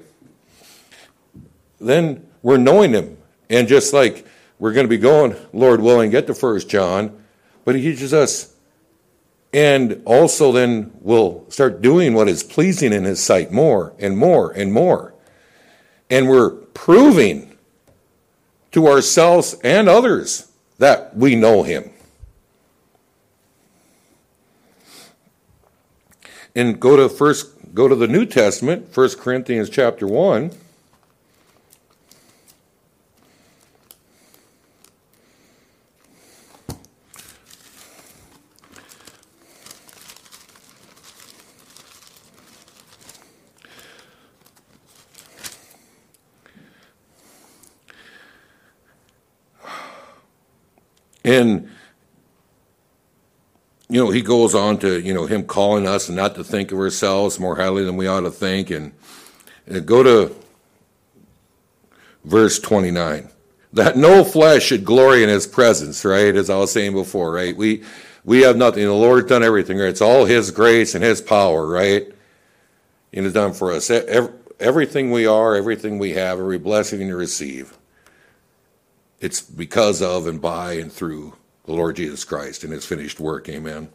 Then 1.80 2.28
we're 2.42 2.58
knowing 2.58 2.94
him. 2.94 3.18
And 3.50 3.68
just 3.68 3.94
like 3.94 4.26
we're 4.58 4.74
going 4.74 4.86
to 4.86 4.90
be 4.90 4.98
going, 4.98 5.36
Lord 5.54 5.82
willing, 5.82 6.12
get 6.12 6.28
to 6.28 6.34
First 6.34 6.70
John, 6.70 7.24
but 7.64 7.76
he 7.76 7.82
teaches 7.82 8.14
us. 8.14 8.54
And 9.54 10.02
also 10.06 10.52
then 10.52 10.92
we'll 11.02 11.46
start 11.50 11.82
doing 11.82 12.14
what 12.14 12.28
is 12.28 12.44
pleasing 12.44 12.94
in 12.94 13.04
his 13.04 13.24
sight 13.24 13.52
more 13.52 13.94
and 13.98 14.18
more 14.18 14.52
and 14.52 14.72
more. 14.72 15.14
And 16.10 16.28
we're 16.28 16.52
proving 16.52 17.58
to 18.72 18.88
ourselves 18.88 19.56
and 19.64 19.90
others 19.90 20.49
that 20.80 21.16
we 21.16 21.36
know 21.36 21.64
him. 21.64 21.92
And 26.56 26.80
go 26.80 26.96
to 26.96 27.08
first 27.08 27.74
go 27.76 27.88
to 27.88 27.96
the 27.96 28.08
New 28.08 28.26
Testament, 28.26 28.96
1 28.96 29.10
Corinthians 29.18 29.70
chapter 29.70 30.08
1. 30.08 30.52
And 51.30 51.70
you 53.88 54.04
know, 54.04 54.10
he 54.10 54.22
goes 54.22 54.56
on 54.56 54.80
to, 54.80 55.00
you 55.00 55.14
know, 55.14 55.28
him 55.28 55.44
calling 55.44 55.88
us 55.88 56.10
not 56.10 56.36
to 56.36 56.44
think 56.44 56.72
of 56.72 56.80
ourselves 56.80 57.40
more 57.40 57.56
highly 57.56 57.84
than 57.84 57.98
we 57.98 58.08
ought 58.08 58.22
to 58.22 58.32
think. 58.32 58.72
And, 58.72 58.94
and 59.68 59.86
go 59.86 60.02
to 60.02 60.36
verse 62.26 62.60
29. 62.60 63.30
That 63.74 63.96
no 63.96 64.24
flesh 64.24 64.64
should 64.64 64.84
glory 64.84 65.22
in 65.22 65.30
his 65.30 65.46
presence, 65.46 66.04
right? 66.04 66.36
As 66.36 66.50
I 66.50 66.58
was 66.58 66.72
saying 66.72 66.94
before, 66.94 67.32
right? 67.32 67.56
We, 67.56 67.84
we 68.24 68.42
have 68.42 68.58
nothing. 68.58 68.84
The 68.84 68.94
Lord's 68.94 69.30
done 69.30 69.44
everything, 69.44 69.78
right? 69.78 69.90
It's 69.90 70.02
all 70.02 70.26
his 70.26 70.50
grace 70.50 70.96
and 70.96 71.04
his 71.04 71.22
power, 71.22 71.68
right? 71.68 72.08
And 73.14 73.26
it's 73.26 73.34
done 73.36 73.54
for 73.54 73.72
us. 73.72 73.92
Everything 74.60 75.12
we 75.12 75.28
are, 75.28 75.56
everything 75.56 76.00
we 76.00 76.12
have, 76.12 76.40
every 76.40 76.58
blessing 76.58 77.00
we 77.00 77.12
receive 77.12 77.79
it's 79.20 79.42
because 79.42 80.02
of 80.02 80.28
and 80.28 80.42
by 80.42 80.74
and 80.74 80.92
through 80.92 81.34
the 81.66 81.74
Lord 81.74 81.98
Jesus 81.98 82.24
Christ 82.24 82.64
and 82.64 82.74
his 82.74 82.86
finished 82.86 83.20
work. 83.20 83.48
Amen. 83.50 83.90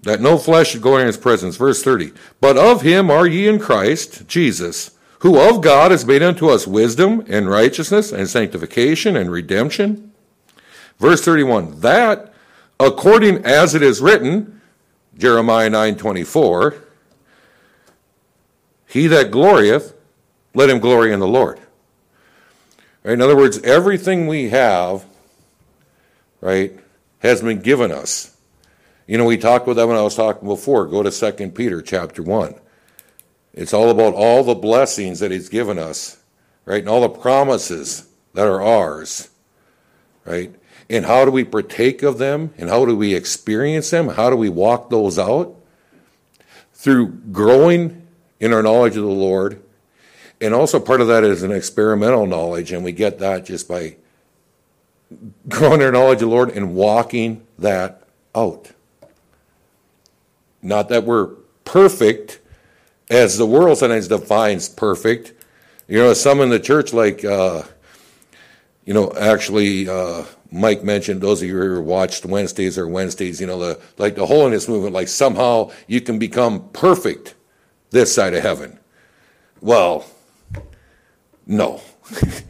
That 0.00 0.20
no 0.20 0.38
flesh 0.38 0.70
should 0.70 0.82
glory 0.82 1.02
in 1.02 1.06
his 1.08 1.16
presence. 1.16 1.56
Verse 1.56 1.82
30. 1.82 2.12
But 2.40 2.56
of 2.56 2.82
him 2.82 3.10
are 3.10 3.26
ye 3.26 3.48
in 3.48 3.58
Christ 3.58 4.28
Jesus, 4.28 4.92
who 5.20 5.38
of 5.38 5.60
God 5.60 5.90
has 5.90 6.06
made 6.06 6.22
unto 6.22 6.48
us 6.48 6.66
wisdom 6.66 7.24
and 7.28 7.50
righteousness 7.50 8.12
and 8.12 8.28
sanctification 8.28 9.16
and 9.16 9.30
redemption. 9.30 10.12
Verse 10.98 11.24
31. 11.24 11.80
That 11.80 12.32
according 12.78 13.44
as 13.44 13.74
it 13.74 13.82
is 13.82 14.00
written, 14.00 14.60
Jeremiah 15.16 15.68
9:24, 15.68 16.76
he 18.86 19.06
that 19.08 19.30
glorieth, 19.30 19.94
let 20.54 20.70
him 20.70 20.78
glory 20.78 21.12
in 21.12 21.20
the 21.20 21.26
Lord. 21.26 21.60
Right? 23.02 23.12
In 23.12 23.22
other 23.22 23.36
words, 23.36 23.58
everything 23.58 24.26
we 24.26 24.50
have, 24.50 25.04
right, 26.40 26.78
has 27.20 27.42
been 27.42 27.60
given 27.60 27.90
us. 27.90 28.36
You 29.06 29.18
know, 29.18 29.24
we 29.24 29.38
talked 29.38 29.66
about 29.66 29.76
that 29.76 29.88
when 29.88 29.96
I 29.96 30.02
was 30.02 30.16
talking 30.16 30.48
before. 30.48 30.86
Go 30.86 31.02
to 31.02 31.10
2 31.10 31.50
Peter 31.50 31.80
chapter 31.80 32.22
1. 32.22 32.54
It's 33.54 33.72
all 33.72 33.90
about 33.90 34.14
all 34.14 34.44
the 34.44 34.54
blessings 34.54 35.20
that 35.20 35.30
He's 35.30 35.48
given 35.48 35.78
us, 35.78 36.22
right? 36.64 36.80
And 36.80 36.88
all 36.88 37.00
the 37.00 37.08
promises 37.08 38.08
that 38.34 38.46
are 38.46 38.62
ours, 38.62 39.30
right? 40.24 40.54
And 40.90 41.06
how 41.06 41.24
do 41.24 41.30
we 41.30 41.44
partake 41.44 42.02
of 42.02 42.18
them? 42.18 42.52
And 42.56 42.68
how 42.68 42.84
do 42.84 42.96
we 42.96 43.14
experience 43.14 43.90
them? 43.90 44.08
How 44.08 44.30
do 44.30 44.36
we 44.36 44.48
walk 44.48 44.90
those 44.90 45.18
out? 45.18 45.54
Through 46.72 47.08
growing 47.32 48.06
in 48.38 48.52
our 48.52 48.62
knowledge 48.62 48.96
of 48.96 49.02
the 49.02 49.08
Lord 49.08 49.62
and 50.40 50.54
also 50.54 50.78
part 50.80 51.00
of 51.00 51.08
that 51.08 51.24
is 51.24 51.42
an 51.42 51.52
experimental 51.52 52.26
knowledge, 52.26 52.72
and 52.72 52.84
we 52.84 52.92
get 52.92 53.18
that 53.18 53.44
just 53.44 53.68
by 53.68 53.96
growing 55.48 55.82
our 55.82 55.92
knowledge 55.92 56.16
of 56.16 56.28
the 56.28 56.34
Lord 56.34 56.50
and 56.50 56.74
walking 56.74 57.46
that 57.58 58.02
out. 58.34 58.70
Not 60.62 60.88
that 60.90 61.04
we're 61.04 61.28
perfect, 61.64 62.40
as 63.10 63.38
the 63.38 63.46
world 63.46 63.78
sometimes 63.78 64.08
defines 64.08 64.68
perfect. 64.68 65.32
You 65.86 65.98
know, 65.98 66.12
some 66.12 66.40
in 66.40 66.50
the 66.50 66.60
church, 66.60 66.92
like, 66.92 67.24
uh, 67.24 67.62
you 68.84 68.92
know, 68.92 69.12
actually, 69.18 69.88
uh, 69.88 70.24
Mike 70.50 70.82
mentioned, 70.82 71.20
those 71.20 71.42
of 71.42 71.48
you 71.48 71.58
who 71.58 71.80
watched 71.82 72.24
Wednesdays 72.24 72.78
or 72.78 72.86
Wednesdays, 72.86 73.40
you 73.40 73.46
know, 73.46 73.58
the 73.58 73.80
like 73.98 74.14
the 74.14 74.26
holiness 74.26 74.68
movement, 74.68 74.94
like 74.94 75.08
somehow 75.08 75.70
you 75.86 76.00
can 76.00 76.18
become 76.18 76.68
perfect 76.70 77.34
this 77.90 78.14
side 78.14 78.34
of 78.34 78.42
heaven. 78.42 78.78
Well, 79.60 80.04
no. 81.48 81.80